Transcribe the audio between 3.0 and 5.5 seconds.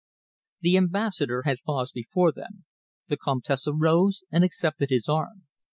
The Comtesse rose and accepted his arm.